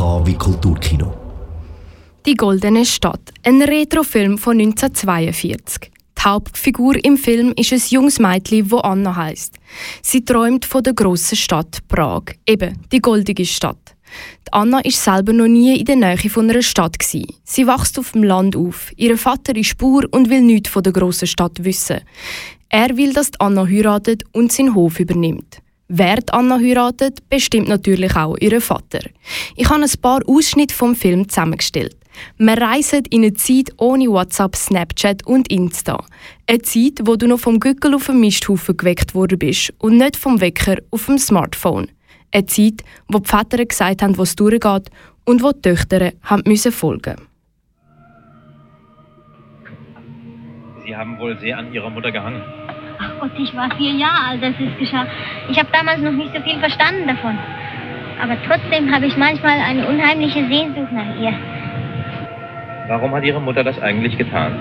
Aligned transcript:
Wie 0.00 0.34
Kulturkino. 0.34 1.12
Die 2.24 2.34
Goldene 2.34 2.86
Stadt, 2.86 3.20
ein 3.44 3.60
Retrofilm 3.60 4.38
von 4.38 4.58
1942. 4.58 5.90
Die 6.16 6.22
Hauptfigur 6.22 7.04
im 7.04 7.18
Film 7.18 7.52
ist 7.54 7.70
ein 7.70 7.82
junges 7.86 8.18
Mädchen, 8.18 8.66
das 8.66 8.82
Anna 8.82 9.14
heißt. 9.14 9.56
Sie 10.00 10.24
träumt 10.24 10.64
von 10.64 10.82
der 10.82 10.94
grossen 10.94 11.36
Stadt 11.36 11.80
Prag, 11.86 12.22
eben 12.46 12.78
die 12.90 13.00
goldige 13.00 13.44
Stadt. 13.44 13.94
Die 14.48 14.52
Anna 14.54 14.80
ist 14.80 15.04
selber 15.04 15.34
noch 15.34 15.48
nie 15.48 15.78
in 15.78 15.84
der 15.84 15.96
Nähe 15.96 16.30
von 16.30 16.48
einer 16.48 16.62
Stadt 16.62 16.98
gewesen. 16.98 17.34
Sie 17.44 17.66
wächst 17.66 17.98
auf 17.98 18.12
dem 18.12 18.22
Land 18.22 18.56
auf. 18.56 18.92
Ihr 18.96 19.18
Vater 19.18 19.54
ist 19.54 19.66
Spur 19.66 20.06
und 20.12 20.30
will 20.30 20.40
nichts 20.40 20.70
von 20.70 20.82
der 20.82 20.94
grossen 20.94 21.28
Stadt 21.28 21.62
wissen. 21.62 22.00
Er 22.70 22.96
will, 22.96 23.12
dass 23.12 23.32
die 23.32 23.40
Anna 23.40 23.66
heiratet 23.66 24.22
und 24.32 24.50
seinen 24.50 24.74
Hof 24.74 24.98
übernimmt. 24.98 25.60
Wer 25.92 26.20
Anna 26.30 26.60
heiratet, 26.60 27.28
bestimmt 27.28 27.66
natürlich 27.66 28.14
auch 28.14 28.36
ihren 28.38 28.60
Vater. 28.60 29.00
Ich 29.56 29.68
habe 29.68 29.82
ein 29.82 30.00
paar 30.00 30.20
Ausschnitte 30.24 30.72
vom 30.72 30.94
Film 30.94 31.28
zusammengestellt. 31.28 31.96
Wir 32.38 32.56
reisen 32.56 33.02
in 33.10 33.24
eine 33.24 33.34
Zeit 33.34 33.72
ohne 33.76 34.06
WhatsApp, 34.06 34.54
Snapchat 34.54 35.26
und 35.26 35.50
Insta. 35.50 36.04
Eine 36.46 36.62
Zeit, 36.62 37.00
wo 37.02 37.16
du 37.16 37.26
noch 37.26 37.40
vom 37.40 37.58
Gückel 37.58 37.96
auf 37.96 38.06
dem 38.06 38.20
Misthaufen 38.20 38.76
geweckt 38.76 39.16
worden 39.16 39.40
bist 39.40 39.72
und 39.78 39.96
nicht 39.96 40.16
vom 40.16 40.40
Wecker 40.40 40.76
auf 40.92 41.06
dem 41.06 41.18
Smartphone. 41.18 41.90
Eine 42.30 42.46
Zeit, 42.46 42.84
wo 43.08 43.18
die 43.18 43.28
Väter 43.28 43.66
gesagt 43.66 44.02
haben, 44.02 44.16
was 44.16 44.36
durchgeht 44.36 44.90
und 45.24 45.42
wo 45.42 45.50
die 45.50 45.62
Töchter 45.62 46.12
haben 46.22 46.44
müssen 46.46 46.70
folgen 46.70 47.16
Sie 50.86 50.94
haben 50.94 51.18
wohl 51.18 51.36
sehr 51.40 51.58
an 51.58 51.72
Ihrer 51.72 51.90
Mutter 51.90 52.12
gehangen. 52.12 52.59
Gott, 53.20 53.32
ich 53.36 53.54
war 53.54 53.68
vier 53.76 53.92
Jahre 53.92 54.30
alt, 54.30 54.42
als 54.42 54.54
es 54.58 54.78
geschah. 54.78 55.04
Ich 55.50 55.58
habe 55.58 55.68
damals 55.72 56.00
noch 56.00 56.12
nicht 56.12 56.34
so 56.34 56.40
viel 56.40 56.58
verstanden 56.58 57.06
davon. 57.06 57.38
Aber 58.22 58.36
trotzdem 58.46 58.92
habe 58.92 59.06
ich 59.06 59.16
manchmal 59.18 59.58
eine 59.60 59.86
unheimliche 59.86 60.46
Sehnsucht 60.48 60.90
nach 60.90 61.20
ihr. 61.20 61.34
Warum 62.88 63.14
hat 63.14 63.22
Ihre 63.22 63.40
Mutter 63.40 63.62
das 63.62 63.80
eigentlich 63.82 64.16
getan? 64.16 64.52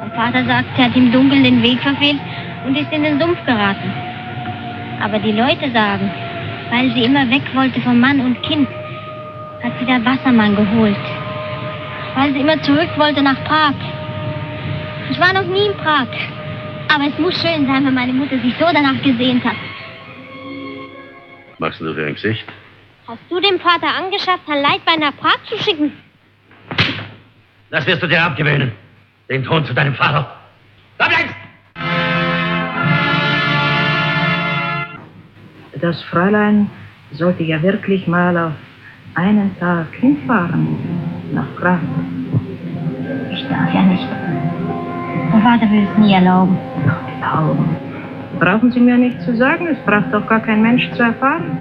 Mein 0.00 0.12
Vater 0.12 0.44
sagt, 0.46 0.76
sie 0.76 0.82
hat 0.82 0.96
im 0.96 1.12
Dunkeln 1.12 1.44
den 1.44 1.62
Weg 1.62 1.78
verfehlt 1.80 2.18
und 2.66 2.74
ist 2.74 2.90
in 2.90 3.02
den 3.02 3.20
Sumpf 3.20 3.38
geraten. 3.44 3.92
Aber 5.02 5.18
die 5.18 5.32
Leute 5.32 5.70
sagen, 5.70 6.10
weil 6.70 6.90
sie 6.94 7.04
immer 7.04 7.28
weg 7.30 7.42
wollte 7.54 7.80
von 7.82 8.00
Mann 8.00 8.20
und 8.20 8.42
Kind, 8.42 8.68
hat 9.62 9.72
sie 9.78 9.84
der 9.84 10.02
Wassermann 10.04 10.56
geholt. 10.56 10.96
Weil 12.16 12.32
sie 12.32 12.40
immer 12.40 12.60
zurück 12.62 12.90
wollte 12.96 13.22
nach 13.22 13.44
Prag. 13.44 13.74
Ich 15.10 15.20
war 15.20 15.34
noch 15.34 15.46
nie 15.46 15.66
in 15.66 15.76
Prag. 15.76 16.08
Aber 16.88 17.04
es 17.06 17.18
muss 17.18 17.34
schön 17.40 17.66
sein, 17.66 17.84
wenn 17.84 17.94
meine 17.94 18.12
Mutter 18.12 18.38
sich 18.40 18.54
so 18.58 18.66
danach 18.72 19.02
gesehnt 19.02 19.44
hat. 19.44 19.56
Machst 21.58 21.80
du 21.80 21.92
für 21.92 22.06
ein 22.06 22.14
Gesicht? 22.14 22.44
Hast 23.06 23.20
du 23.30 23.40
dem 23.40 23.58
Vater 23.60 23.88
angeschafft, 23.88 24.42
Herr 24.46 24.60
Leitbein 24.60 25.00
nach 25.00 25.16
Prag 25.16 25.38
zu 25.48 25.56
schicken? 25.58 25.92
Das 27.70 27.86
wirst 27.86 28.02
du 28.02 28.06
dir 28.06 28.22
abgewöhnen. 28.22 28.72
Den 29.28 29.44
Ton 29.44 29.64
zu 29.64 29.74
deinem 29.74 29.94
Vater. 29.94 30.36
Da 30.98 31.08
bleibst! 31.08 31.34
Das 35.80 36.02
Fräulein 36.04 36.70
sollte 37.12 37.44
ja 37.44 37.62
wirklich 37.62 38.06
mal 38.06 38.36
auf 38.36 38.52
einen 39.14 39.56
Tag 39.58 39.94
hinfahren 39.94 40.78
nach 41.32 41.46
Prag. 41.56 41.78
Ich 43.32 43.46
darf 43.48 43.72
ja 43.74 43.82
nicht. 43.82 44.08
Vater 45.48 45.70
will 45.70 45.88
es 45.90 45.98
nie. 45.98 46.12
Erlauben? 46.12 46.58
Brauchen 48.38 48.70
Sie 48.70 48.80
mir 48.80 48.98
nicht 48.98 49.22
zu 49.22 49.34
sagen, 49.34 49.66
es 49.66 49.78
braucht 49.86 50.12
doch 50.12 50.26
gar 50.26 50.40
kein 50.40 50.60
Mensch 50.60 50.90
zu 50.92 51.02
erfahren. 51.02 51.60